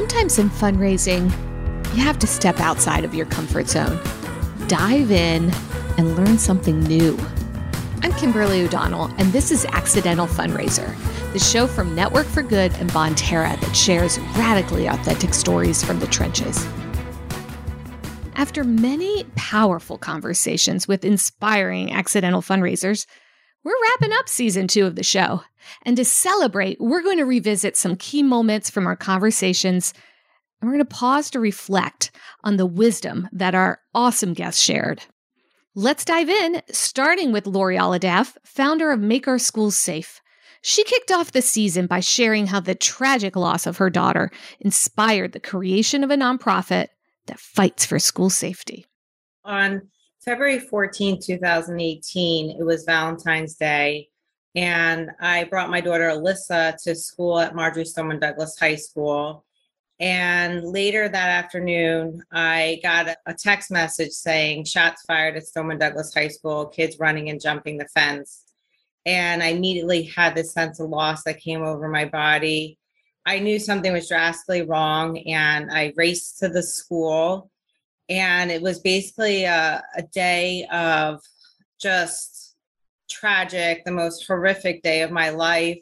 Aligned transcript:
Sometimes 0.00 0.38
in 0.38 0.48
fundraising, 0.48 1.24
you 1.94 2.02
have 2.02 2.18
to 2.20 2.26
step 2.26 2.58
outside 2.58 3.04
of 3.04 3.14
your 3.14 3.26
comfort 3.26 3.68
zone, 3.68 4.00
dive 4.66 5.10
in, 5.10 5.52
and 5.98 6.16
learn 6.16 6.38
something 6.38 6.80
new. 6.80 7.18
I'm 8.02 8.14
Kimberly 8.14 8.62
O'Donnell, 8.62 9.10
and 9.18 9.30
this 9.30 9.50
is 9.50 9.66
Accidental 9.66 10.26
Fundraiser, 10.26 10.96
the 11.34 11.38
show 11.38 11.66
from 11.66 11.94
Network 11.94 12.24
for 12.26 12.42
Good 12.42 12.72
and 12.76 12.90
Bonterra 12.92 13.60
that 13.60 13.76
shares 13.76 14.18
radically 14.38 14.86
authentic 14.86 15.34
stories 15.34 15.84
from 15.84 16.00
the 16.00 16.06
trenches. 16.06 16.66
After 18.36 18.64
many 18.64 19.24
powerful 19.34 19.98
conversations 19.98 20.88
with 20.88 21.04
inspiring 21.04 21.92
accidental 21.92 22.40
fundraisers, 22.40 23.04
we're 23.64 23.82
wrapping 23.82 24.12
up 24.18 24.28
season 24.28 24.66
two 24.66 24.86
of 24.86 24.96
the 24.96 25.02
show. 25.02 25.42
And 25.82 25.96
to 25.96 26.04
celebrate, 26.04 26.80
we're 26.80 27.02
going 27.02 27.18
to 27.18 27.24
revisit 27.24 27.76
some 27.76 27.96
key 27.96 28.22
moments 28.22 28.70
from 28.70 28.86
our 28.86 28.96
conversations. 28.96 29.92
And 30.60 30.68
we're 30.68 30.76
going 30.76 30.86
to 30.86 30.94
pause 30.94 31.30
to 31.30 31.40
reflect 31.40 32.10
on 32.44 32.56
the 32.56 32.66
wisdom 32.66 33.28
that 33.32 33.54
our 33.54 33.80
awesome 33.94 34.34
guests 34.34 34.62
shared. 34.62 35.02
Let's 35.74 36.04
dive 36.04 36.28
in, 36.28 36.62
starting 36.70 37.32
with 37.32 37.46
Lori 37.46 37.76
Alhadeff, 37.76 38.36
founder 38.44 38.90
of 38.90 39.00
Make 39.00 39.28
Our 39.28 39.38
Schools 39.38 39.76
Safe. 39.76 40.20
She 40.62 40.84
kicked 40.84 41.10
off 41.10 41.32
the 41.32 41.42
season 41.42 41.86
by 41.86 42.00
sharing 42.00 42.46
how 42.46 42.60
the 42.60 42.74
tragic 42.74 43.36
loss 43.36 43.66
of 43.66 43.78
her 43.78 43.88
daughter 43.88 44.30
inspired 44.58 45.32
the 45.32 45.40
creation 45.40 46.04
of 46.04 46.10
a 46.10 46.16
nonprofit 46.16 46.88
that 47.26 47.40
fights 47.40 47.86
for 47.86 47.98
school 47.98 48.28
safety. 48.30 48.84
On 49.44 49.82
February 50.20 50.58
14, 50.58 51.18
2018, 51.18 52.50
it 52.50 52.62
was 52.62 52.84
Valentine's 52.84 53.54
Day. 53.54 54.10
And 54.54 55.10
I 55.18 55.44
brought 55.44 55.70
my 55.70 55.80
daughter 55.80 56.10
Alyssa 56.10 56.76
to 56.82 56.94
school 56.94 57.38
at 57.38 57.54
Marjory 57.54 57.86
Stoneman 57.86 58.20
Douglas 58.20 58.58
High 58.58 58.74
School. 58.74 59.46
And 59.98 60.62
later 60.62 61.08
that 61.08 61.44
afternoon, 61.44 62.22
I 62.30 62.80
got 62.82 63.16
a 63.24 63.32
text 63.32 63.70
message 63.70 64.10
saying 64.10 64.64
shots 64.64 65.02
fired 65.06 65.38
at 65.38 65.46
Stoneman 65.46 65.78
Douglas 65.78 66.12
High 66.12 66.28
School, 66.28 66.66
kids 66.66 66.98
running 66.98 67.30
and 67.30 67.40
jumping 67.40 67.78
the 67.78 67.88
fence. 67.88 68.44
And 69.06 69.42
I 69.42 69.48
immediately 69.48 70.02
had 70.02 70.34
this 70.34 70.52
sense 70.52 70.80
of 70.80 70.90
loss 70.90 71.22
that 71.24 71.40
came 71.40 71.62
over 71.62 71.88
my 71.88 72.04
body. 72.04 72.76
I 73.24 73.38
knew 73.38 73.58
something 73.58 73.92
was 73.92 74.08
drastically 74.08 74.62
wrong, 74.62 75.16
and 75.20 75.70
I 75.70 75.94
raced 75.96 76.40
to 76.40 76.48
the 76.48 76.62
school 76.62 77.50
and 78.10 78.50
it 78.50 78.60
was 78.60 78.80
basically 78.80 79.44
a, 79.44 79.82
a 79.96 80.02
day 80.02 80.66
of 80.72 81.20
just 81.80 82.56
tragic, 83.08 83.84
the 83.84 83.92
most 83.92 84.26
horrific 84.26 84.82
day 84.82 85.02
of 85.02 85.10
my 85.10 85.30
life. 85.30 85.78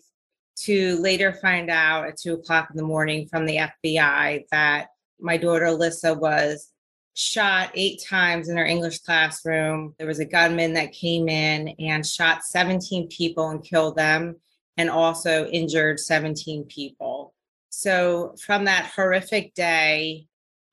To 0.63 1.01
later 1.01 1.33
find 1.33 1.71
out 1.71 2.09
at 2.09 2.19
two 2.19 2.35
o'clock 2.35 2.69
in 2.71 2.77
the 2.77 2.83
morning 2.83 3.29
from 3.29 3.47
the 3.47 3.59
FBI 3.59 4.45
that 4.51 4.89
my 5.21 5.37
daughter 5.37 5.67
Alyssa 5.67 6.19
was 6.19 6.73
shot 7.15 7.71
eight 7.75 8.03
times 8.05 8.49
in 8.49 8.57
her 8.57 8.65
English 8.65 8.99
classroom. 9.01 9.95
There 9.99 10.07
was 10.09 10.19
a 10.19 10.25
gunman 10.25 10.73
that 10.75 10.93
came 10.93 11.29
in 11.29 11.69
and 11.79 12.05
shot 12.05 12.45
17 12.45 13.09
people 13.09 13.51
and 13.51 13.63
killed 13.63 13.97
them, 13.97 14.37
and 14.77 14.91
also 14.91 15.47
injured 15.47 16.01
17 16.01 16.65
people. 16.65 17.35
So, 17.71 18.35
from 18.41 18.65
that 18.65 18.91
horrific 18.95 19.55
day, 19.55 20.27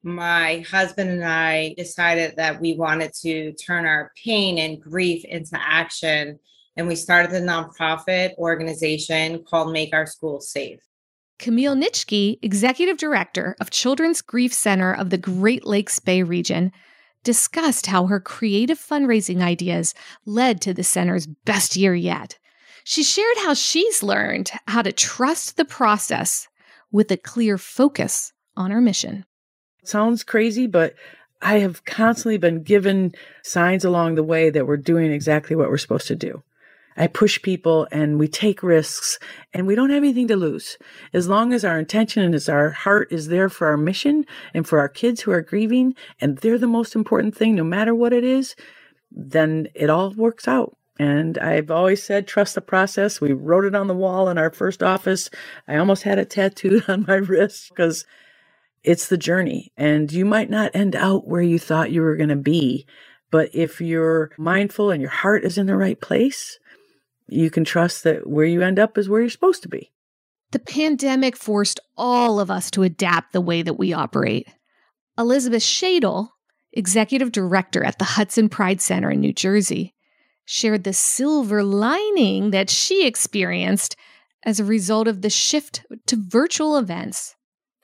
my 0.05 0.63
husband 0.69 1.09
and 1.09 1.25
I 1.25 1.73
decided 1.77 2.35
that 2.37 2.61
we 2.61 2.75
wanted 2.75 3.11
to 3.21 3.53
turn 3.53 3.87
our 3.87 4.11
pain 4.23 4.59
and 4.59 4.79
grief 4.79 5.25
into 5.25 5.57
action. 5.59 6.39
And 6.77 6.87
we 6.87 6.95
started 6.95 7.31
a 7.31 7.41
nonprofit 7.41 8.35
organization 8.37 9.43
called 9.43 9.73
Make 9.73 9.93
Our 9.93 10.05
Schools 10.05 10.49
Safe. 10.49 10.79
Camille 11.39 11.75
Nitschke, 11.75 12.37
Executive 12.43 12.97
Director 12.97 13.55
of 13.59 13.71
Children's 13.71 14.21
Grief 14.21 14.53
Center 14.53 14.93
of 14.93 15.09
the 15.09 15.17
Great 15.17 15.65
Lakes 15.65 15.99
Bay 15.99 16.21
region, 16.21 16.71
discussed 17.23 17.87
how 17.87 18.05
her 18.05 18.19
creative 18.19 18.79
fundraising 18.79 19.41
ideas 19.41 19.95
led 20.25 20.61
to 20.61 20.73
the 20.73 20.83
center's 20.83 21.25
best 21.25 21.75
year 21.75 21.95
yet. 21.95 22.37
She 22.83 23.03
shared 23.03 23.37
how 23.37 23.55
she's 23.55 24.03
learned 24.03 24.51
how 24.67 24.83
to 24.83 24.91
trust 24.91 25.57
the 25.57 25.65
process 25.65 26.47
with 26.91 27.09
a 27.09 27.17
clear 27.17 27.57
focus 27.57 28.31
on 28.55 28.69
her 28.69 28.79
mission 28.79 29.25
sounds 29.87 30.23
crazy, 30.23 30.67
but 30.67 30.93
I 31.41 31.59
have 31.59 31.85
constantly 31.85 32.37
been 32.37 32.63
given 32.63 33.13
signs 33.43 33.85
along 33.85 34.15
the 34.15 34.23
way 34.23 34.49
that 34.49 34.65
we're 34.65 34.77
doing 34.77 35.11
exactly 35.11 35.55
what 35.55 35.69
we're 35.69 35.77
supposed 35.77 36.07
to 36.07 36.15
do. 36.15 36.43
I 36.97 37.07
push 37.07 37.41
people 37.41 37.87
and 37.91 38.17
we 38.17 38.27
take 38.27 38.63
risks 38.63 39.19
and 39.53 39.67
we 39.67 39.75
don't 39.75 39.89
have 39.89 39.97
anything 40.03 40.29
to 40.29 40.37
lose. 40.37 40.77
As 41.13 41.27
long 41.27 41.51
as 41.51 41.65
our 41.65 41.77
intention 41.77 42.23
and 42.23 42.33
as 42.33 42.47
our 42.47 42.69
heart 42.69 43.09
is 43.11 43.27
there 43.27 43.49
for 43.49 43.67
our 43.67 43.77
mission 43.77 44.25
and 44.53 44.65
for 44.65 44.79
our 44.79 44.87
kids 44.87 45.21
who 45.21 45.31
are 45.31 45.41
grieving 45.41 45.95
and 46.21 46.37
they're 46.37 46.57
the 46.57 46.67
most 46.67 46.95
important 46.95 47.35
thing, 47.35 47.55
no 47.55 47.65
matter 47.65 47.93
what 47.93 48.13
it 48.13 48.23
is, 48.23 48.55
then 49.11 49.67
it 49.75 49.89
all 49.89 50.13
works 50.13 50.47
out. 50.47 50.77
And 50.97 51.37
I've 51.37 51.69
always 51.69 52.01
said, 52.01 52.27
trust 52.27 52.55
the 52.55 52.61
process. 52.61 53.19
We 53.19 53.33
wrote 53.33 53.65
it 53.65 53.75
on 53.75 53.87
the 53.87 53.93
wall 53.93 54.29
in 54.29 54.37
our 54.37 54.51
first 54.51 54.81
office. 54.81 55.29
I 55.67 55.75
almost 55.75 56.03
had 56.03 56.17
it 56.17 56.29
tattooed 56.29 56.85
on 56.89 57.05
my 57.07 57.15
wrist 57.15 57.69
because 57.69 58.05
it's 58.85 59.07
the 59.07 59.17
journey. 59.17 59.71
And 59.75 60.11
you 60.11 60.25
might 60.25 60.49
not 60.49 60.71
end 60.73 60.95
out 60.95 61.27
where 61.27 61.41
you 61.41 61.59
thought 61.59 61.91
you 61.91 62.01
were 62.01 62.15
going 62.15 62.29
to 62.29 62.35
be. 62.35 62.85
But 63.31 63.49
if 63.53 63.81
you're 63.81 64.31
mindful 64.37 64.91
and 64.91 65.01
your 65.01 65.11
heart 65.11 65.43
is 65.43 65.57
in 65.57 65.65
the 65.65 65.75
right 65.75 65.99
place, 65.99 66.59
you 67.27 67.49
can 67.49 67.65
trust 67.65 68.03
that 68.03 68.27
where 68.27 68.45
you 68.45 68.61
end 68.61 68.79
up 68.79 68.97
is 68.97 69.09
where 69.09 69.21
you're 69.21 69.29
supposed 69.29 69.63
to 69.63 69.69
be. 69.69 69.91
The 70.51 70.59
pandemic 70.59 71.35
forced 71.35 71.79
all 71.97 72.39
of 72.39 72.51
us 72.51 72.71
to 72.71 72.83
adapt 72.83 73.33
the 73.33 73.41
way 73.41 73.61
that 73.61 73.73
we 73.73 73.93
operate. 73.93 74.47
Elizabeth 75.17 75.63
Schedl, 75.63 76.29
executive 76.71 77.31
director 77.31 77.83
at 77.83 77.99
the 77.99 78.05
Hudson 78.05 78.47
Pride 78.47 78.79
Center 78.79 79.09
in 79.09 79.21
New 79.21 79.33
Jersey, 79.33 79.95
shared 80.45 80.83
the 80.83 80.93
silver 80.93 81.63
lining 81.63 82.51
that 82.51 82.69
she 82.69 83.07
experienced 83.07 83.95
as 84.45 84.59
a 84.59 84.65
result 84.65 85.07
of 85.07 85.21
the 85.21 85.29
shift 85.29 85.83
to 86.05 86.15
virtual 86.15 86.77
events. 86.77 87.35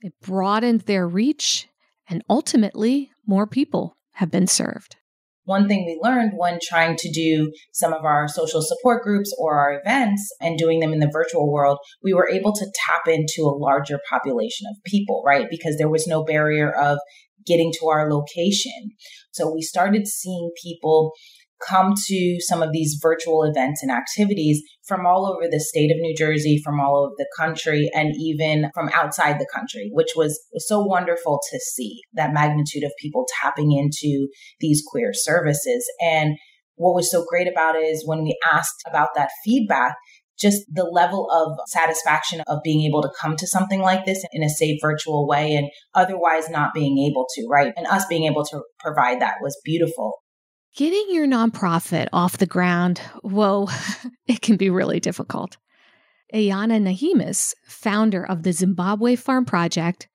It 0.01 0.13
broadened 0.19 0.81
their 0.81 1.07
reach, 1.07 1.67
and 2.09 2.23
ultimately, 2.29 3.12
more 3.28 3.45
people 3.45 3.97
have 4.13 4.31
been 4.31 4.47
served. 4.47 4.95
One 5.44 5.67
thing 5.67 5.85
we 5.85 6.00
learned 6.01 6.34
when 6.35 6.59
trying 6.62 6.95
to 6.97 7.12
do 7.12 7.51
some 7.73 7.94
of 7.94 8.03
our 8.03 8.28
social 8.28 8.61
support 8.61 9.03
groups 9.03 9.34
or 9.38 9.59
our 9.59 9.79
events 9.79 10.28
and 10.40 10.57
doing 10.57 10.79
them 10.79 10.94
in 10.94 11.00
the 11.00 11.09
virtual 11.11 11.51
world, 11.51 11.78
we 12.03 12.13
were 12.13 12.29
able 12.29 12.53
to 12.53 12.72
tap 12.73 13.07
into 13.07 13.44
a 13.44 13.57
larger 13.57 14.00
population 14.09 14.67
of 14.69 14.84
people, 14.85 15.23
right? 15.25 15.47
Because 15.50 15.78
there 15.78 15.90
was 15.90 16.07
no 16.07 16.23
barrier 16.23 16.72
of 16.72 17.00
getting 17.45 17.72
to 17.79 17.88
our 17.88 18.11
location. 18.11 18.91
So 19.31 19.51
we 19.51 19.61
started 19.61 20.07
seeing 20.07 20.51
people 20.61 21.13
come 21.67 21.94
to 22.07 22.38
some 22.39 22.61
of 22.61 22.72
these 22.72 22.99
virtual 23.01 23.44
events 23.44 23.81
and 23.81 23.91
activities 23.91 24.61
from 24.88 25.05
all 25.05 25.25
over 25.25 25.47
the 25.49 25.59
state 25.59 25.91
of 25.91 25.97
New 25.99 26.16
Jersey, 26.16 26.61
from 26.63 26.79
all 26.79 27.05
over 27.05 27.13
the 27.17 27.29
country, 27.38 27.89
and 27.94 28.13
even 28.17 28.69
from 28.73 28.89
outside 28.94 29.39
the 29.39 29.47
country, 29.53 29.89
which 29.94 30.09
was 30.16 30.39
so 30.57 30.81
wonderful 30.81 31.39
to 31.51 31.59
see 31.59 32.01
that 32.13 32.33
magnitude 32.33 32.83
of 32.83 32.91
people 32.99 33.25
tapping 33.41 33.72
into 33.72 34.27
these 34.59 34.83
queer 34.85 35.11
services. 35.13 35.89
And 36.01 36.38
what 36.75 36.95
was 36.95 37.11
so 37.11 37.23
great 37.29 37.47
about 37.47 37.75
it 37.75 37.85
is 37.85 38.05
when 38.05 38.23
we 38.23 38.38
asked 38.51 38.83
about 38.88 39.09
that 39.16 39.29
feedback, 39.45 39.95
just 40.39 40.63
the 40.73 40.83
level 40.83 41.29
of 41.31 41.57
satisfaction 41.69 42.41
of 42.47 42.59
being 42.63 42.83
able 42.85 43.03
to 43.03 43.11
come 43.22 43.35
to 43.38 43.45
something 43.45 43.81
like 43.81 44.05
this 44.05 44.25
in 44.31 44.41
a 44.43 44.49
safe 44.49 44.79
virtual 44.81 45.28
way 45.28 45.53
and 45.53 45.69
otherwise 45.93 46.49
not 46.49 46.73
being 46.73 46.97
able 46.97 47.28
to, 47.35 47.47
right? 47.47 47.72
And 47.78 47.85
us 47.85 48.05
being 48.07 48.25
able 48.25 48.43
to 48.45 48.63
provide 48.79 49.22
that 49.22 49.35
was 49.41 49.59
beautiful. 49.63 50.13
Getting 50.76 51.08
your 51.09 51.28
nonprofit 51.28 52.08
off 52.14 52.38
the 52.38 52.46
ground, 52.46 53.00
whoa, 53.24 53.68
it 54.28 54.42
can 54.42 54.56
be 54.56 54.70
really 54.70 55.02
difficult. 55.02 55.58
Ayana 56.34 56.79
Nahimis, 56.82 57.53
founder 57.66 58.26
of 58.26 58.44
the 58.44 58.53
Zimbabwe 58.53 59.18
Farm 59.18 59.44
Project, 59.44 60.08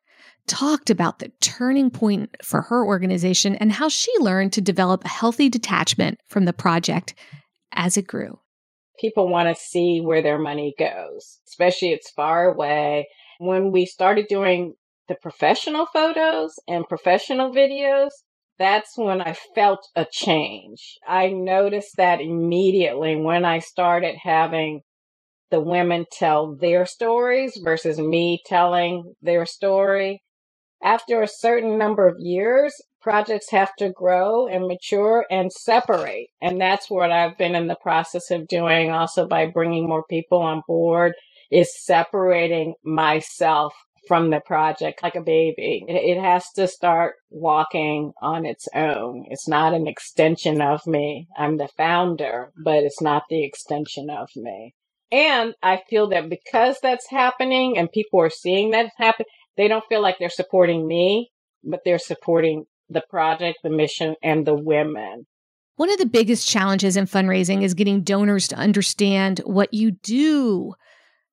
talked 0.46 0.88
about 0.88 1.18
the 1.18 1.30
turning 1.40 1.90
point 1.90 2.36
for 2.42 2.62
her 2.62 2.86
organization 2.86 3.54
and 3.56 3.70
how 3.70 3.90
she 3.90 4.10
learned 4.18 4.52
to 4.54 4.62
develop 4.62 5.04
a 5.04 5.08
healthy 5.08 5.50
detachment 5.50 6.18
from 6.26 6.46
the 6.46 6.54
project 6.54 7.14
as 7.72 7.98
it 7.98 8.06
grew. 8.06 8.38
People 8.98 9.28
want 9.28 9.54
to 9.54 9.62
see 9.62 10.00
where 10.00 10.22
their 10.22 10.38
money 10.38 10.74
goes, 10.78 11.38
especially 11.46 11.90
it's 11.90 12.10
far 12.10 12.50
away. 12.50 13.08
When 13.38 13.72
we 13.72 13.84
started 13.84 14.26
doing 14.28 14.74
the 15.08 15.16
professional 15.16 15.84
photos 15.84 16.54
and 16.66 16.88
professional 16.88 17.52
videos, 17.52 18.10
that's 18.58 18.96
when 18.96 19.20
I 19.20 19.36
felt 19.54 19.86
a 19.94 20.06
change. 20.10 20.98
I 21.06 21.28
noticed 21.28 21.96
that 21.96 22.20
immediately 22.20 23.16
when 23.16 23.44
I 23.44 23.58
started 23.58 24.16
having 24.22 24.80
the 25.50 25.60
women 25.60 26.06
tell 26.10 26.56
their 26.56 26.86
stories 26.86 27.58
versus 27.62 27.98
me 27.98 28.40
telling 28.46 29.14
their 29.22 29.46
story. 29.46 30.22
After 30.82 31.22
a 31.22 31.28
certain 31.28 31.78
number 31.78 32.06
of 32.06 32.16
years, 32.18 32.74
projects 33.00 33.50
have 33.50 33.74
to 33.76 33.92
grow 33.92 34.48
and 34.48 34.66
mature 34.66 35.24
and 35.30 35.52
separate. 35.52 36.28
And 36.42 36.60
that's 36.60 36.90
what 36.90 37.12
I've 37.12 37.38
been 37.38 37.54
in 37.54 37.68
the 37.68 37.76
process 37.80 38.30
of 38.30 38.48
doing 38.48 38.90
also 38.90 39.26
by 39.28 39.46
bringing 39.46 39.88
more 39.88 40.04
people 40.10 40.42
on 40.42 40.62
board 40.66 41.12
is 41.50 41.70
separating 41.84 42.74
myself 42.84 43.72
from 44.06 44.30
the 44.30 44.40
project 44.40 45.02
like 45.02 45.14
a 45.14 45.20
baby. 45.20 45.84
It, 45.88 46.16
it 46.16 46.20
has 46.20 46.50
to 46.56 46.68
start 46.68 47.16
walking 47.30 48.12
on 48.20 48.46
its 48.46 48.68
own. 48.74 49.24
It's 49.28 49.48
not 49.48 49.74
an 49.74 49.86
extension 49.86 50.60
of 50.60 50.86
me. 50.86 51.28
I'm 51.36 51.56
the 51.56 51.68
founder, 51.76 52.52
but 52.62 52.84
it's 52.84 53.00
not 53.00 53.24
the 53.28 53.44
extension 53.44 54.08
of 54.10 54.28
me. 54.36 54.74
And 55.12 55.54
I 55.62 55.82
feel 55.88 56.08
that 56.08 56.28
because 56.28 56.78
that's 56.82 57.08
happening 57.08 57.78
and 57.78 57.90
people 57.90 58.20
are 58.20 58.30
seeing 58.30 58.70
that 58.72 58.90
happen, 58.96 59.26
they 59.56 59.68
don't 59.68 59.84
feel 59.88 60.02
like 60.02 60.18
they're 60.18 60.28
supporting 60.28 60.86
me, 60.86 61.30
but 61.62 61.80
they're 61.84 61.98
supporting 61.98 62.64
the 62.88 63.02
project, 63.08 63.58
the 63.62 63.70
mission, 63.70 64.14
and 64.22 64.46
the 64.46 64.54
women. 64.54 65.26
One 65.76 65.92
of 65.92 65.98
the 65.98 66.06
biggest 66.06 66.48
challenges 66.48 66.96
in 66.96 67.06
fundraising 67.06 67.62
is 67.62 67.74
getting 67.74 68.02
donors 68.02 68.48
to 68.48 68.56
understand 68.56 69.40
what 69.44 69.74
you 69.74 69.90
do. 69.90 70.74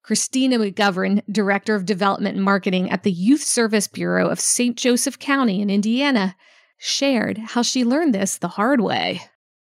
Christina 0.04 0.60
McGovern, 0.60 1.24
Director 1.32 1.76
of 1.76 1.86
Development 1.86 2.36
and 2.36 2.44
Marketing 2.44 2.92
at 2.92 3.04
the 3.04 3.12
Youth 3.12 3.42
Service 3.42 3.88
Bureau 3.88 4.28
of 4.28 4.40
St. 4.40 4.78
Joseph 4.78 5.18
County 5.18 5.62
in 5.62 5.70
Indiana, 5.70 6.36
shared 6.78 7.38
how 7.38 7.62
she 7.62 7.86
learned 7.86 8.14
this 8.14 8.38
the 8.38 8.50
hard 8.50 8.82
way. 8.82 9.22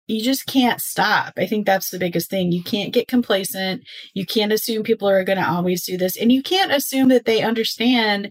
You 0.07 0.23
just 0.23 0.47
can't 0.47 0.81
stop. 0.81 1.35
I 1.37 1.47
think 1.47 1.67
that's 1.67 1.91
the 1.91 1.99
biggest 1.99 2.29
thing. 2.29 2.53
You 2.53 2.63
can't 2.63 2.93
get 2.93 3.09
complacent. 3.09 3.83
You 4.13 4.27
can't 4.27 4.53
assume 4.53 4.83
people 4.83 5.09
are 5.09 5.25
going 5.25 5.39
to 5.39 5.49
always 5.49 5.85
do 5.85 5.97
this. 5.97 6.17
And 6.17 6.33
you 6.33 6.43
can't 6.43 6.73
assume 6.73 7.09
that 7.09 7.25
they 7.25 7.43
understand 7.43 8.31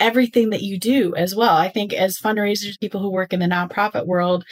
everything 0.00 0.50
that 0.50 0.62
you 0.62 0.78
do 0.78 1.14
as 1.14 1.34
well. 1.34 1.56
I 1.56 1.68
think 1.68 1.92
as 1.92 2.18
fundraisers, 2.18 2.80
people 2.80 3.00
who 3.00 3.10
work 3.10 3.32
in 3.32 3.40
the 3.40 3.46
nonprofit 3.46 4.06
world, 4.06 4.44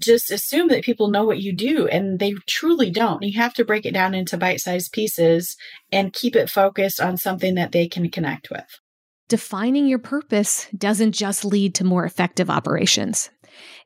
just 0.00 0.30
assume 0.30 0.68
that 0.68 0.84
people 0.84 1.08
know 1.08 1.24
what 1.24 1.40
you 1.40 1.52
do 1.52 1.86
and 1.88 2.18
they 2.18 2.32
truly 2.46 2.90
don't. 2.90 3.22
You 3.22 3.38
have 3.38 3.54
to 3.54 3.64
break 3.64 3.86
it 3.86 3.94
down 3.94 4.14
into 4.14 4.36
bite 4.36 4.60
sized 4.60 4.92
pieces 4.92 5.56
and 5.90 6.12
keep 6.12 6.36
it 6.36 6.50
focused 6.50 7.00
on 7.00 7.16
something 7.16 7.54
that 7.56 7.72
they 7.72 7.88
can 7.88 8.10
connect 8.10 8.50
with. 8.50 8.66
Defining 9.28 9.86
your 9.86 9.98
purpose 9.98 10.66
doesn't 10.76 11.12
just 11.12 11.44
lead 11.44 11.74
to 11.74 11.84
more 11.84 12.04
effective 12.04 12.48
operations. 12.48 13.30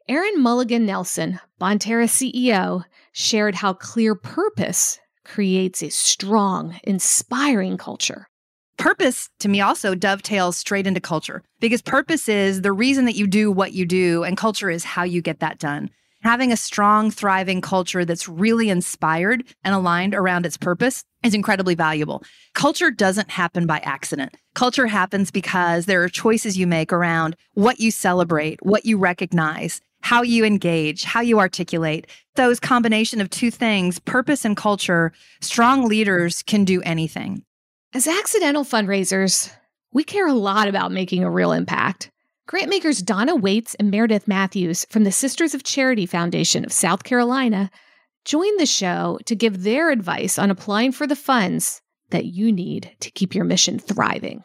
Erin 0.08 0.40
Mulligan 0.40 0.86
Nelson, 0.86 1.40
Bonterra 1.60 2.06
CEO, 2.06 2.84
shared 3.12 3.56
how 3.56 3.72
clear 3.72 4.14
purpose 4.14 4.98
creates 5.24 5.82
a 5.82 5.90
strong, 5.90 6.78
inspiring 6.84 7.76
culture. 7.76 8.28
Purpose 8.76 9.28
to 9.38 9.48
me 9.48 9.60
also 9.60 9.94
dovetails 9.94 10.56
straight 10.56 10.86
into 10.86 11.00
culture 11.00 11.42
because 11.60 11.82
purpose 11.82 12.28
is 12.28 12.62
the 12.62 12.72
reason 12.72 13.04
that 13.04 13.16
you 13.16 13.26
do 13.26 13.50
what 13.50 13.72
you 13.72 13.84
do, 13.84 14.24
and 14.24 14.36
culture 14.36 14.70
is 14.70 14.82
how 14.84 15.02
you 15.04 15.22
get 15.22 15.40
that 15.40 15.58
done 15.58 15.90
having 16.22 16.52
a 16.52 16.56
strong, 16.56 17.10
thriving 17.10 17.60
culture 17.60 18.04
that's 18.04 18.28
really 18.28 18.70
inspired 18.70 19.44
and 19.64 19.74
aligned 19.74 20.14
around 20.14 20.46
its 20.46 20.56
purpose 20.56 21.04
is 21.22 21.34
incredibly 21.34 21.74
valuable. 21.74 22.22
Culture 22.54 22.90
doesn't 22.90 23.30
happen 23.30 23.66
by 23.66 23.78
accident. 23.78 24.36
Culture 24.54 24.86
happens 24.86 25.30
because 25.30 25.86
there 25.86 26.02
are 26.02 26.08
choices 26.08 26.56
you 26.56 26.66
make 26.66 26.92
around 26.92 27.36
what 27.54 27.80
you 27.80 27.90
celebrate, 27.90 28.64
what 28.64 28.84
you 28.84 28.98
recognize, 28.98 29.80
how 30.02 30.22
you 30.22 30.44
engage, 30.44 31.04
how 31.04 31.20
you 31.20 31.38
articulate. 31.38 32.06
Those 32.34 32.60
combination 32.60 33.20
of 33.20 33.30
two 33.30 33.50
things, 33.50 33.98
purpose 33.98 34.44
and 34.44 34.56
culture, 34.56 35.12
strong 35.40 35.88
leaders 35.88 36.42
can 36.42 36.64
do 36.64 36.82
anything. 36.82 37.44
As 37.94 38.06
accidental 38.06 38.64
fundraisers, 38.64 39.52
we 39.92 40.02
care 40.02 40.26
a 40.26 40.32
lot 40.32 40.68
about 40.68 40.92
making 40.92 41.22
a 41.22 41.30
real 41.30 41.52
impact. 41.52 42.10
Grantmakers 42.48 43.04
Donna 43.04 43.36
Waits 43.36 43.76
and 43.76 43.90
Meredith 43.90 44.26
Matthews 44.26 44.84
from 44.90 45.04
the 45.04 45.12
Sisters 45.12 45.54
of 45.54 45.62
Charity 45.62 46.06
Foundation 46.06 46.64
of 46.64 46.72
South 46.72 47.04
Carolina 47.04 47.70
joined 48.24 48.58
the 48.58 48.66
show 48.66 49.20
to 49.26 49.36
give 49.36 49.62
their 49.62 49.90
advice 49.90 50.38
on 50.38 50.50
applying 50.50 50.90
for 50.90 51.06
the 51.06 51.16
funds 51.16 51.80
that 52.10 52.26
you 52.26 52.52
need 52.52 52.96
to 52.98 53.12
keep 53.12 53.32
your 53.34 53.44
mission 53.44 53.78
thriving. 53.78 54.42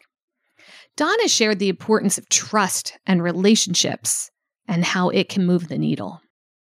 Donna 0.96 1.28
shared 1.28 1.58
the 1.58 1.68
importance 1.68 2.18
of 2.18 2.28
trust 2.28 2.96
and 3.04 3.20
relationships 3.20 4.30
and 4.68 4.84
how 4.84 5.08
it 5.08 5.28
can 5.28 5.44
move 5.44 5.68
the 5.68 5.78
needle. 5.78 6.20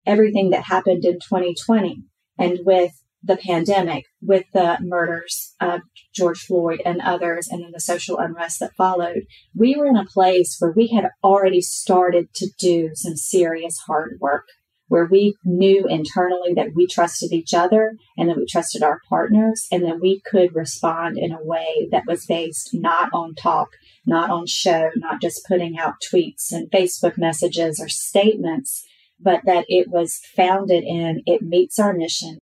Everything 0.05 0.51
that 0.51 0.63
happened 0.63 1.03
in 1.03 1.15
2020 1.15 2.01
and 2.37 2.59
with 2.63 2.93
the 3.21 3.37
pandemic 3.37 4.05
with 4.21 4.45
the 4.53 4.77
murders 4.81 5.53
of 5.59 5.81
George 6.13 6.39
Floyd 6.39 6.81
and 6.85 7.01
others, 7.01 7.47
and 7.49 7.63
then 7.63 7.71
the 7.71 7.79
social 7.79 8.17
unrest 8.17 8.59
that 8.59 8.75
followed, 8.75 9.23
we 9.55 9.75
were 9.75 9.87
in 9.87 9.97
a 9.97 10.05
place 10.05 10.55
where 10.59 10.71
we 10.71 10.87
had 10.87 11.09
already 11.23 11.61
started 11.61 12.33
to 12.35 12.47
do 12.59 12.91
some 12.93 13.15
serious 13.15 13.77
hard 13.87 14.17
work, 14.21 14.45
where 14.87 15.05
we 15.05 15.35
knew 15.43 15.85
internally 15.87 16.53
that 16.53 16.73
we 16.75 16.87
trusted 16.87 17.31
each 17.31 17.53
other 17.53 17.93
and 18.17 18.29
that 18.29 18.37
we 18.37 18.45
trusted 18.45 18.81
our 18.81 18.99
partners, 19.09 19.67
and 19.71 19.83
that 19.83 19.99
we 19.99 20.21
could 20.25 20.55
respond 20.55 21.17
in 21.17 21.31
a 21.31 21.43
way 21.43 21.87
that 21.91 22.07
was 22.07 22.25
based 22.25 22.69
not 22.73 23.09
on 23.13 23.35
talk, 23.35 23.69
not 24.05 24.29
on 24.29 24.47
show, 24.47 24.89
not 24.95 25.21
just 25.21 25.45
putting 25.45 25.77
out 25.77 25.95
tweets 26.01 26.51
and 26.51 26.71
Facebook 26.71 27.17
messages 27.17 27.79
or 27.79 27.89
statements. 27.89 28.85
But 29.21 29.41
that 29.43 29.65
it 29.67 29.89
was 29.89 30.21
founded 30.33 30.85
in 30.85 31.23
it 31.25 31.41
meets 31.41 31.77
our 31.77 31.91
mission, 31.91 32.37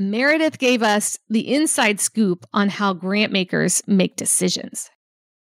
and 0.00 0.10
Meredith 0.10 0.58
gave 0.58 0.82
us 0.82 1.18
the 1.28 1.52
inside 1.52 2.00
scoop 2.00 2.46
on 2.54 2.70
how 2.70 2.94
grant 2.94 3.34
makers 3.34 3.82
make 3.86 4.16
decisions. 4.16 4.88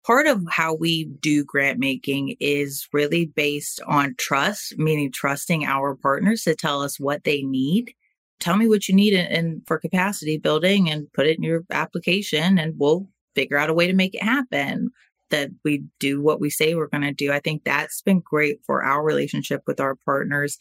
Part 0.06 0.26
of 0.26 0.44
how 0.50 0.74
we 0.74 1.06
do 1.06 1.42
grant 1.42 1.78
making 1.78 2.36
is 2.38 2.86
really 2.92 3.24
based 3.24 3.80
on 3.86 4.14
trust, 4.18 4.76
meaning 4.76 5.10
trusting 5.10 5.64
our 5.64 5.94
partners 5.94 6.42
to 6.42 6.54
tell 6.54 6.82
us 6.82 7.00
what 7.00 7.24
they 7.24 7.40
need. 7.40 7.94
Tell 8.40 8.58
me 8.58 8.68
what 8.68 8.88
you 8.88 8.94
need 8.94 9.14
in 9.14 9.62
for 9.66 9.78
capacity 9.78 10.36
building 10.36 10.90
and 10.90 11.10
put 11.14 11.26
it 11.26 11.38
in 11.38 11.42
your 11.42 11.62
application, 11.70 12.58
and 12.58 12.74
we'll 12.76 13.08
figure 13.34 13.56
out 13.56 13.70
a 13.70 13.74
way 13.74 13.86
to 13.86 13.94
make 13.94 14.14
it 14.14 14.22
happen 14.22 14.90
that 15.30 15.48
we 15.64 15.84
do 15.98 16.20
what 16.20 16.40
we 16.40 16.50
say 16.50 16.74
we're 16.74 16.88
going 16.88 17.00
to 17.04 17.12
do. 17.12 17.32
I 17.32 17.40
think 17.40 17.64
that's 17.64 18.02
been 18.02 18.20
great 18.20 18.58
for 18.66 18.84
our 18.84 19.02
relationship 19.02 19.62
with 19.66 19.80
our 19.80 19.94
partners 20.04 20.58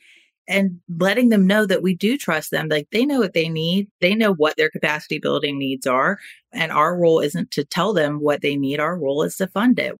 and 0.47 0.79
letting 0.99 1.29
them 1.29 1.47
know 1.47 1.65
that 1.65 1.81
we 1.81 1.95
do 1.95 2.17
trust 2.17 2.51
them. 2.51 2.67
Like 2.67 2.87
they 2.91 3.05
know 3.05 3.19
what 3.19 3.33
they 3.33 3.49
need, 3.49 3.89
they 3.99 4.15
know 4.15 4.33
what 4.33 4.57
their 4.57 4.69
capacity 4.69 5.19
building 5.19 5.57
needs 5.57 5.87
are. 5.87 6.19
And 6.51 6.71
our 6.71 6.97
role 6.97 7.19
isn't 7.19 7.51
to 7.51 7.63
tell 7.63 7.93
them 7.93 8.19
what 8.19 8.41
they 8.41 8.55
need, 8.55 8.79
our 8.79 8.97
role 8.97 9.23
is 9.23 9.37
to 9.37 9.47
fund 9.47 9.79
it. 9.79 9.95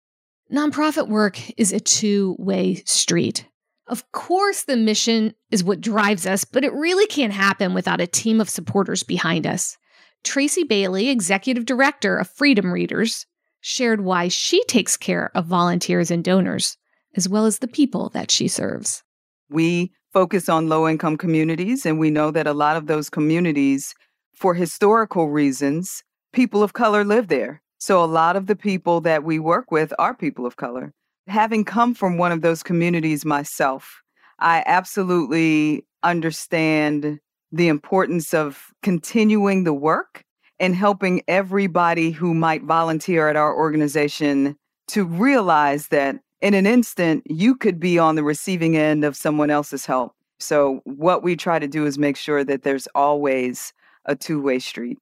Nonprofit 0.51 1.07
work 1.07 1.39
is 1.57 1.71
a 1.71 1.79
two 1.79 2.35
way 2.37 2.83
street. 2.85 3.47
Of 3.87 4.09
course, 4.11 4.63
the 4.63 4.77
mission 4.77 5.33
is 5.49 5.63
what 5.63 5.81
drives 5.81 6.25
us, 6.25 6.45
but 6.45 6.63
it 6.63 6.73
really 6.73 7.07
can't 7.07 7.33
happen 7.33 7.73
without 7.73 8.01
a 8.01 8.07
team 8.07 8.39
of 8.39 8.49
supporters 8.49 9.03
behind 9.03 9.45
us. 9.45 9.77
Tracy 10.23 10.63
Bailey, 10.63 11.09
executive 11.09 11.65
director 11.65 12.17
of 12.17 12.29
Freedom 12.29 12.71
Readers, 12.71 13.25
shared 13.59 14.01
why 14.01 14.27
she 14.27 14.63
takes 14.65 14.97
care 14.97 15.31
of 15.35 15.45
volunteers 15.45 16.11
and 16.11 16.23
donors, 16.23 16.77
as 17.15 17.27
well 17.27 17.45
as 17.45 17.59
the 17.59 17.67
people 17.67 18.09
that 18.09 18.31
she 18.31 18.47
serves. 18.47 19.03
We 19.49 19.93
focus 20.11 20.49
on 20.49 20.69
low 20.69 20.87
income 20.87 21.17
communities. 21.17 21.85
And 21.85 21.99
we 21.99 22.09
know 22.09 22.31
that 22.31 22.47
a 22.47 22.53
lot 22.53 22.77
of 22.77 22.87
those 22.87 23.09
communities, 23.09 23.95
for 24.33 24.53
historical 24.53 25.29
reasons, 25.29 26.03
people 26.33 26.63
of 26.63 26.73
color 26.73 27.03
live 27.03 27.27
there. 27.27 27.61
So 27.79 28.03
a 28.03 28.05
lot 28.05 28.35
of 28.35 28.47
the 28.47 28.55
people 28.55 29.01
that 29.01 29.23
we 29.23 29.39
work 29.39 29.71
with 29.71 29.93
are 29.97 30.13
people 30.13 30.45
of 30.45 30.55
color. 30.55 30.93
Having 31.27 31.65
come 31.65 31.93
from 31.93 32.17
one 32.17 32.31
of 32.31 32.41
those 32.41 32.63
communities 32.63 33.25
myself, 33.25 34.01
I 34.39 34.63
absolutely 34.65 35.85
understand 36.03 37.19
the 37.51 37.67
importance 37.67 38.33
of 38.33 38.73
continuing 38.81 39.63
the 39.63 39.73
work 39.73 40.23
and 40.59 40.75
helping 40.75 41.21
everybody 41.27 42.11
who 42.11 42.33
might 42.33 42.63
volunteer 42.63 43.27
at 43.27 43.35
our 43.35 43.55
organization 43.55 44.55
to 44.87 45.05
realize 45.05 45.87
that 45.87 46.17
in 46.41 46.53
an 46.53 46.65
instant, 46.65 47.23
you 47.25 47.55
could 47.55 47.79
be 47.79 47.99
on 47.99 48.15
the 48.15 48.23
receiving 48.23 48.75
end 48.75 49.05
of 49.05 49.15
someone 49.15 49.49
else's 49.49 49.85
help. 49.85 50.13
So, 50.39 50.81
what 50.85 51.21
we 51.21 51.35
try 51.35 51.59
to 51.59 51.67
do 51.67 51.85
is 51.85 51.97
make 51.99 52.17
sure 52.17 52.43
that 52.43 52.63
there's 52.63 52.87
always 52.95 53.73
a 54.05 54.15
two 54.15 54.41
way 54.41 54.59
street. 54.59 54.97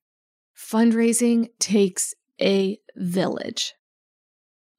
Fundraising 0.55 1.49
takes 1.59 2.13
a 2.41 2.77
village. 2.97 3.73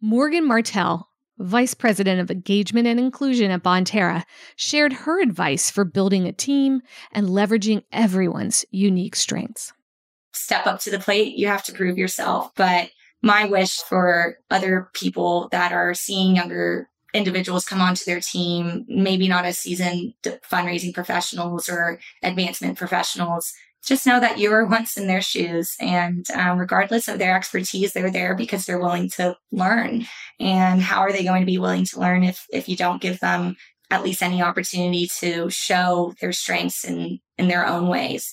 Morgan 0.03 0.47
Martell, 0.47 1.09
Vice 1.39 1.73
President 1.73 2.21
of 2.21 2.31
Engagement 2.31 2.87
and 2.87 3.01
Inclusion 3.01 3.51
at 3.51 3.63
Bonterra, 3.63 4.25
shared 4.57 4.93
her 4.93 5.23
advice 5.23 5.71
for 5.71 5.85
building 5.85 6.27
a 6.27 6.33
team 6.33 6.83
and 7.13 7.29
leveraging 7.29 7.83
everyone's 7.93 8.65
unique 8.71 9.17
strengths. 9.17 9.73
Step 10.33 10.67
up 10.67 10.81
to 10.81 10.91
the 10.91 10.99
plate. 10.99 11.37
You 11.37 11.49
have 11.49 11.65
to 11.65 11.73
prove 11.73 11.97
yourself. 11.97 12.53
But 12.55 12.91
my 13.23 13.45
wish 13.45 13.79
for 13.83 14.39
other 14.51 14.89
people 14.95 15.49
that 15.53 15.73
are 15.73 15.95
seeing 15.95 16.37
younger 16.37 16.89
individuals 17.13 17.65
come 17.65 17.81
onto 17.81 18.05
their 18.05 18.21
team, 18.21 18.85
maybe 18.89 19.29
not 19.29 19.45
as 19.45 19.59
seasoned 19.59 20.15
fundraising 20.25 20.95
professionals 20.95 21.69
or 21.69 21.99
advancement 22.23 22.79
professionals, 22.79 23.53
just 23.85 24.07
know 24.07 24.21
that 24.21 24.39
you 24.39 24.51
were 24.51 24.67
once 24.67 24.97
in 24.97 25.07
their 25.07 25.23
shoes. 25.23 25.75
And 25.81 26.27
um, 26.33 26.59
regardless 26.59 27.09
of 27.09 27.19
their 27.19 27.37
expertise, 27.37 27.93
they're 27.93 28.11
there 28.11 28.35
because 28.35 28.67
they're 28.67 28.81
willing 28.81 29.11
to 29.11 29.37
learn. 29.51 30.07
And 30.39 30.81
how 30.81 31.01
are 31.01 31.13
they 31.13 31.25
going 31.25 31.43
to 31.43 31.47
be 31.47 31.59
willing 31.59 31.85
to 31.87 32.01
learn 32.01 32.25
if, 32.25 32.47
if 32.51 32.69
you 32.69 32.77
don't 32.77 33.03
give 33.03 33.21
them 33.21 33.57
at 33.91 34.05
least 34.05 34.23
any 34.23 34.41
opportunity 34.41 35.09
to 35.19 35.51
show 35.51 36.15
their 36.21 36.33
strengths 36.33 36.85
in, 36.85 37.19
in 37.39 37.49
their 37.49 37.67
own 37.67 37.89
ways? 37.89 38.33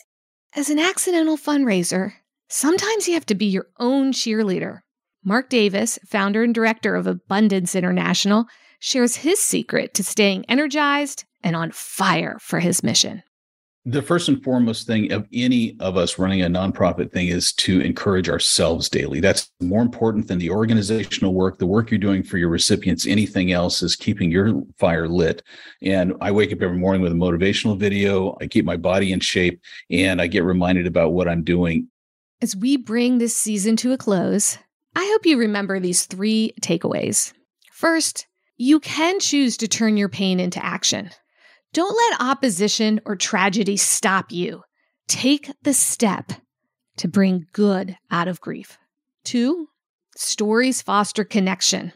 As 0.56 0.70
an 0.70 0.80
accidental 0.80 1.38
fundraiser, 1.38 2.14
Sometimes 2.50 3.08
you 3.08 3.14
have 3.14 3.26
to 3.28 3.36
be 3.36 3.46
your 3.46 3.68
own 3.80 4.12
cheerleader. 4.14 4.80
Mark 5.24 5.50
Davis, 5.50 6.00
founder 6.06 6.44
and 6.44 6.56
director 6.56 6.96
of 6.96 7.08
Abundance 7.08 7.76
International, 7.76 8.46
shares 8.80 9.18
his 9.18 9.40
secret 9.40 9.94
to 9.96 10.04
staying 10.04 10.46
energized 10.48 11.26
and 11.44 11.56
on 11.56 11.72
fire 11.72 12.38
for 12.40 12.60
his 12.60 12.84
mission 12.84 13.24
the 13.88 14.02
first 14.02 14.28
and 14.28 14.44
foremost 14.44 14.86
thing 14.86 15.14
of 15.14 15.26
any 15.32 15.78
of 15.80 15.96
us 15.96 16.20
running 16.20 16.42
a 16.42 16.48
nonprofit 16.48 17.10
thing 17.14 17.28
is 17.28 17.54
to 17.54 17.80
encourage 17.80 18.28
ourselves 18.28 18.90
daily. 18.90 19.22
That's 19.22 19.50
more 19.62 19.82
important 19.82 20.28
than 20.28 20.40
the 20.40 20.50
organizational 20.50 21.34
work, 21.34 21.58
the 21.58 21.66
work 21.66 21.90
you're 21.90 21.98
doing 21.98 22.22
for 22.22 22.38
your 22.38 22.50
recipients. 22.50 23.08
Anything 23.08 23.54
else 23.54 23.82
is 23.82 23.96
keeping 23.96 24.30
your 24.30 24.62
fire 24.78 25.08
lit. 25.08 25.42
And 25.82 26.14
I 26.20 26.32
wake 26.32 26.52
up 26.52 26.62
every 26.62 26.78
morning 26.78 27.02
with 27.02 27.14
a 27.14 27.16
motivational 27.16 27.80
video. 27.80 28.36
I 28.42 28.48
keep 28.48 28.66
my 28.66 28.76
body 28.76 29.14
in 29.14 29.22
shape 29.22 29.62
and 29.90 30.22
I 30.22 30.28
get 30.28 30.44
reminded 30.44 30.86
about 30.86 31.14
what 31.14 31.30
I'm 31.30 31.46
doing. 31.46 31.88
As 32.40 32.56
we 32.56 32.78
bring 32.78 33.18
this 33.18 33.36
season 33.36 33.76
to 33.78 33.94
a 33.94 33.98
close, 33.98 34.60
I 34.96 35.10
hope 35.12 35.26
you 35.26 35.40
remember 35.40 35.80
these 35.80 36.06
three 36.06 36.54
takeaways. 36.62 37.34
First, 37.72 38.28
you 38.58 38.80
can 38.80 39.20
choose 39.20 39.58
to 39.58 39.68
turn 39.68 39.98
your 39.98 40.08
pain 40.08 40.40
into 40.40 40.64
action. 40.64 41.10
Don't 41.74 41.98
let 42.12 42.22
opposition 42.22 43.02
or 43.06 43.16
tragedy 43.16 43.76
stop 43.76 44.32
you. 44.32 44.62
Take 45.08 45.52
the 45.64 45.74
step 45.74 46.32
to 46.98 47.08
bring 47.08 47.48
good 47.54 47.98
out 48.12 48.28
of 48.28 48.40
grief. 48.40 48.78
Two, 49.24 49.70
stories 50.16 50.84
foster 50.84 51.24
connection. 51.24 51.92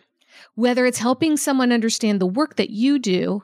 Whether 0.55 0.87
it's 0.87 0.97
helping 0.97 1.37
someone 1.37 1.71
understand 1.71 2.19
the 2.19 2.25
work 2.25 2.55
that 2.55 2.71
you 2.71 2.97
do 2.97 3.43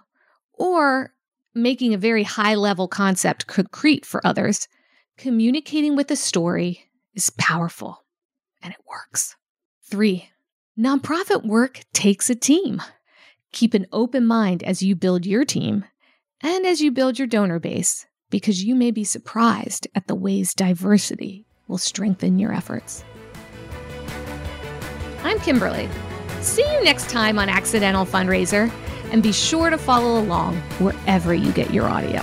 or 0.53 1.13
making 1.53 1.93
a 1.93 1.99
very 1.99 2.23
high 2.23 2.55
level 2.55 2.87
concept 2.87 3.45
concrete 3.45 4.03
for 4.03 4.25
others, 4.25 4.67
communicating 5.15 5.95
with 5.95 6.09
a 6.09 6.15
story 6.15 6.86
is 7.17 7.31
powerful 7.31 8.05
and 8.61 8.71
it 8.71 8.79
works. 8.87 9.35
Three, 9.83 10.29
nonprofit 10.79 11.43
work 11.43 11.81
takes 11.91 12.29
a 12.29 12.35
team. 12.35 12.81
Keep 13.51 13.73
an 13.73 13.87
open 13.91 14.25
mind 14.25 14.63
as 14.63 14.81
you 14.81 14.95
build 14.95 15.25
your 15.25 15.43
team 15.43 15.83
and 16.41 16.65
as 16.65 16.79
you 16.79 16.91
build 16.91 17.17
your 17.17 17.27
donor 17.27 17.59
base, 17.59 18.05
because 18.29 18.63
you 18.63 18.75
may 18.75 18.91
be 18.91 19.03
surprised 19.03 19.87
at 19.95 20.07
the 20.07 20.15
ways 20.15 20.53
diversity 20.53 21.45
will 21.67 21.79
strengthen 21.79 22.37
your 22.37 22.53
efforts. 22.53 23.03
I'm 25.23 25.39
Kimberly. 25.39 25.89
See 26.41 26.61
you 26.61 26.83
next 26.83 27.09
time 27.09 27.39
on 27.39 27.49
Accidental 27.49 28.05
Fundraiser, 28.05 28.71
and 29.11 29.23
be 29.23 29.31
sure 29.31 29.69
to 29.69 29.77
follow 29.77 30.19
along 30.19 30.57
wherever 30.79 31.33
you 31.33 31.51
get 31.53 31.73
your 31.73 31.85
audio. 31.85 32.21